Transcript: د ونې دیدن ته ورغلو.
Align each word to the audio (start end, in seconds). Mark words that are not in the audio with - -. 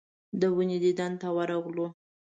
د 0.39 0.41
ونې 0.55 0.77
دیدن 0.83 1.11
ته 1.21 1.27
ورغلو. 1.37 1.87